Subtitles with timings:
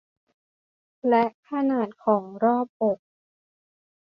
[1.07, 2.99] และขนาดของรอบอก